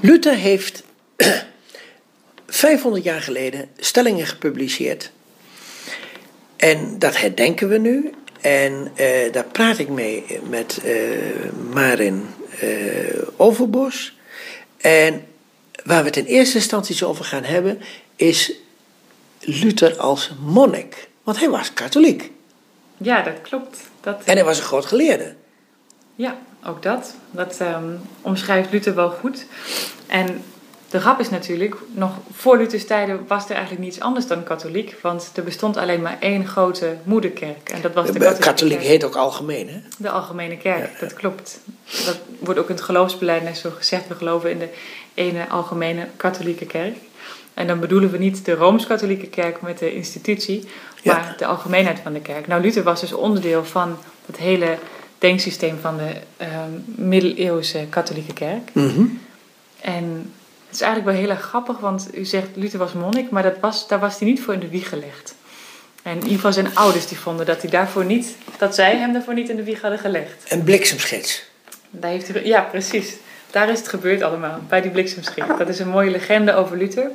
[0.00, 0.82] Luther heeft
[2.46, 5.10] 500 jaar geleden stellingen gepubliceerd.
[6.56, 8.12] En dat herdenken we nu.
[8.40, 10.94] En eh, daar praat ik mee met eh,
[11.72, 12.26] Marin
[12.60, 12.68] eh,
[13.36, 14.18] Overbos.
[14.76, 15.26] En
[15.84, 17.80] waar we het in eerste instantie over gaan hebben,
[18.16, 18.52] is
[19.40, 21.08] Luther als monnik.
[21.22, 22.30] Want hij was katholiek.
[22.96, 23.78] Ja, dat klopt.
[24.00, 25.34] Dat, En hij was een groot geleerde.
[26.20, 27.14] Ja, ook dat.
[27.30, 27.84] Dat ehm,
[28.20, 29.46] omschrijft Luther wel goed.
[30.06, 30.42] En
[30.90, 34.96] de grap is natuurlijk, nog voor Luthers tijden was er eigenlijk niets anders dan katholiek.
[35.02, 37.68] Want er bestond alleen maar één grote moederkerk.
[37.68, 38.88] En dat was de katholieke Katholiek kerk.
[38.88, 39.80] heet ook algemeen, hè?
[39.98, 41.60] De algemene kerk, dat klopt.
[42.04, 44.08] Dat wordt ook in het geloofsbeleid zo gezegd.
[44.08, 44.68] We geloven in de
[45.14, 46.96] ene algemene katholieke kerk.
[47.54, 50.68] En dan bedoelen we niet de Rooms-Katholieke kerk met de institutie,
[51.02, 51.14] Ja.
[51.14, 52.46] maar de algemeenheid van de kerk.
[52.46, 54.78] Nou, Luther was dus onderdeel van het hele
[55.20, 58.70] denksysteem van de ehm, middeleeuwse katholieke kerk.
[58.72, 59.04] Mhm.
[59.80, 60.32] En
[60.66, 63.58] het is eigenlijk wel heel erg grappig, want u zegt Luther was monnik, maar dat
[63.60, 65.34] was, daar was hij niet voor in de wieg gelegd.
[66.02, 69.12] En in ieder geval zijn ouders die vonden dat, hij daarvoor niet, dat zij hem
[69.12, 70.44] daarvoor niet in de wieg hadden gelegd.
[70.48, 71.42] Een bliksemschets.
[71.90, 73.16] Daar heeft hij, ja, precies.
[73.50, 75.58] Daar is het gebeurd allemaal, bij die bliksemschicht.
[75.58, 77.10] Dat is een mooie legende over Luther.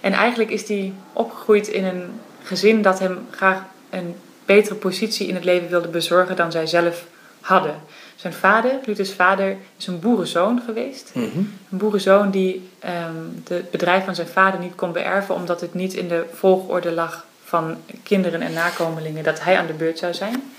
[0.00, 5.34] En eigenlijk is hij opgegroeid in een gezin dat hem graag een betere positie in
[5.34, 7.04] het leven wilde bezorgen dan zij zelf
[7.44, 7.74] hadden.
[8.16, 11.10] Zijn vader, Luthers vader, is een boerenzoon geweest.
[11.14, 11.38] Mhm.
[11.70, 13.14] Een boerenzoon die ehm
[13.48, 17.24] het bedrijf van zijn vader niet kon beërven omdat het niet in de volgorde lag
[17.44, 20.52] van kinderen en nakomelingen dat hij aan de beurt zou zijn.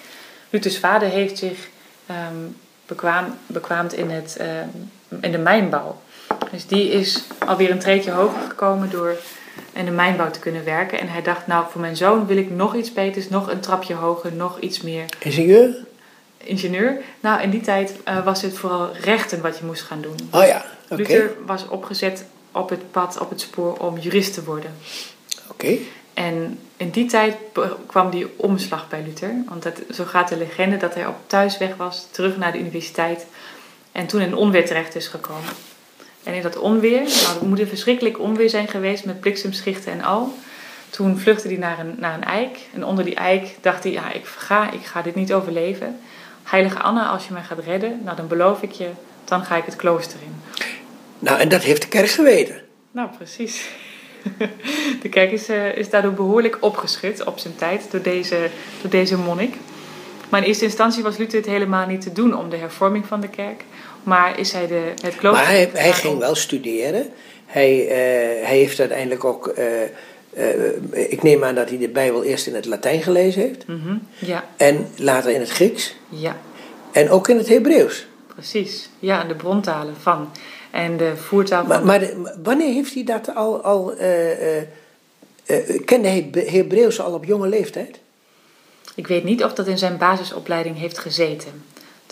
[0.50, 1.67] Luthers vader heeft zich
[2.06, 2.36] ehm,
[2.86, 4.67] bekwaam, bekwaamd in, het, ehm,
[5.22, 6.02] in de mijnbouw.
[6.52, 9.16] Dus die is alweer een treedje hoger gekomen door
[9.73, 11.00] in de mijnbouw te kunnen werken.
[11.00, 13.94] En hij dacht, nou voor mijn zoon wil ik nog iets beters, nog een trapje
[13.94, 15.75] hoger, nog iets meer Ingenieur?
[16.38, 17.02] Ingenieur.
[17.19, 20.16] Nou, in die tijd eh, was het vooral rechten wat je moest gaan doen.
[20.31, 20.95] Oh ja, oké.
[20.95, 24.75] Luther was opgezet op het pad, op het spoor om jurist te worden.
[25.47, 25.78] Oké.
[26.13, 27.36] En in die tijd
[27.86, 29.36] kwam die omslag bij Luther.
[29.47, 33.25] Want het, zo gaat de legende dat hij op thuisweg was, terug naar de universiteit.
[33.91, 35.53] En toen in een onweer terecht is gekomen.
[36.24, 40.01] En in dat onweer, nou, het moet een verschrikkelijk onweer zijn geweest met bliksemschichten en
[40.01, 40.34] al.
[40.90, 42.57] Toen vluchtte hij naar een, naar een eik.
[42.74, 46.00] En onder die eik dacht hij, ja, ik ga, ik ga dit niet overleven.
[46.45, 48.89] Heilige Anna, als je mij gaat redden, nou dan beloof ik je,
[49.23, 50.35] dan ga ik het klooster in.
[51.19, 52.61] Nou, en dat heeft de kerk geweten.
[52.91, 53.67] Nou, precies.
[55.01, 58.50] De kerk is, eh, is daardoor behoorlijk opgeschud op zijn tijd door deze,
[58.81, 59.56] door deze monnik.
[60.29, 63.22] Maar in eerste instantie was Luther het helemaal niet te doen om de hervorming van
[63.22, 63.63] de kerk.
[64.03, 65.44] Maar is hij de, het klooster...
[65.44, 67.09] Maar hij, hij ging wel studeren.
[67.45, 69.47] Hij, eh, hij heeft uiteindelijk ook.
[69.47, 69.66] eh,
[70.35, 73.68] eh, ik neem aan dat hij de Bijbel eerst in het Latijn gelezen heeft.
[73.68, 75.96] Mhm, Ja, En later in het Grieks.
[76.09, 76.38] ja,
[76.91, 78.07] En ook in het Hebreeuws.
[78.28, 78.90] precies.
[79.00, 80.29] Ja, de brontalen van.
[80.72, 81.68] En de voertaal van...
[81.69, 83.62] Maar, maar de- maar wanneer heeft hij dat al.
[83.62, 84.66] al eh, eh,
[85.85, 88.00] kende hij Hebreeuws al op jonge leeftijd?
[88.95, 91.63] Ik weet niet of dat in zijn basisopleiding heeft gezeten.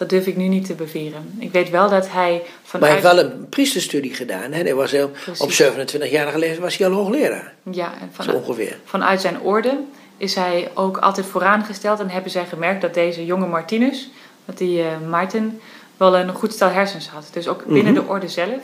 [0.03, 1.35] Dat durf ik nu niet te beweren.
[1.39, 2.91] Ik weet wel dat hij Maar vanuit...
[2.93, 4.51] hij heeft wel een priesterstudie gedaan.
[4.51, 4.61] Hè?
[4.61, 5.13] Hij was heel, op
[5.47, 5.61] Precies.
[5.63, 7.53] 27-jarige leeftijd was hij al hoogleraar.
[7.71, 8.79] Ja, en Zo vanuit, ongeveer.
[8.85, 9.79] vanuit zijn orde
[10.17, 11.99] is hij ook altijd vooraangesteld.
[11.99, 14.09] En hebben zij gemerkt dat deze jonge Martinus,
[14.45, 15.59] dat die eh Maarten,
[15.97, 17.29] wel een goed stel hersens had.
[17.33, 18.01] Dus ook binnen Mhm.
[18.03, 18.61] de orde zelf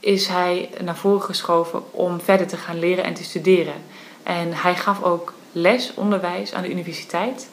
[0.00, 3.74] is hij naar voren geschoven om verder te gaan leren en te studeren.
[4.22, 7.48] En hij gaf ook les, onderwijs aan de universiteit.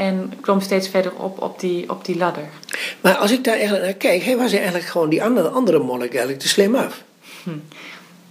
[0.00, 2.42] En klom steeds verder op op die, op die ladder.
[3.00, 6.10] Maar als ik daar eigenlijk naar kijk, hij was eigenlijk gewoon die andere, andere monnik
[6.10, 7.02] eigenlijk te slim af.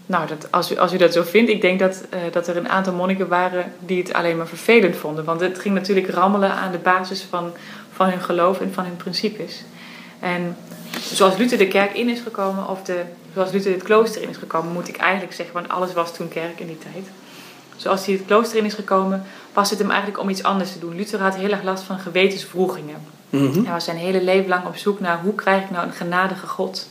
[0.06, 2.58] Nou, dat, als, u, als u dat zo vindt, ik denk dat, eh, dat er
[2.58, 5.26] een aantal monniken waren die het alleen maar vervelend vonden.
[5.26, 7.52] Want het ging natuurlijk rammelen aan de basis van,
[7.94, 9.64] van hun geloof en van hun principes.
[10.20, 10.58] En
[11.02, 13.02] zoals Luther de kerk in is gekomen, of de,
[13.34, 16.28] zoals Luther het klooster in is gekomen, moet ik eigenlijk zeggen, want alles was toen
[16.28, 17.08] kerk in die tijd.
[17.80, 19.24] Zoals hij het klooster in is gekomen,
[19.54, 20.96] was het hem eigenlijk om iets anders te doen.
[20.96, 22.96] Luther had heel erg last van gewetenswroegingen.
[23.30, 23.64] Mhm.
[23.64, 26.48] Hij was zijn hele leven lang op zoek naar hoe krijg ik nou een genadige
[26.48, 26.90] God.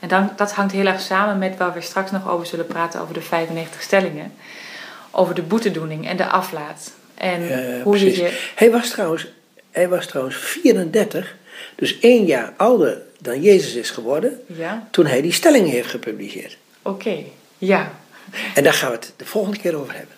[0.00, 3.00] En dan, dat hangt heel erg samen met waar we straks nog over zullen praten,
[3.00, 4.32] over de 95 stellingen.
[5.10, 6.92] Over de boetedoening en de aflaat.
[7.14, 7.40] En
[7.82, 8.16] hoe precies.
[8.18, 8.50] je...
[8.54, 9.26] Hij, was trouwens,
[9.70, 11.34] hij was trouwens 34,
[11.74, 16.56] dus één jaar ouder dan Jezus is geworden, Ja, toen hij die stellingen heeft gepubliceerd.
[16.82, 17.16] oké.
[17.58, 17.92] Ja,
[18.54, 20.16] En daar gaan we het de volgende keer over hebben.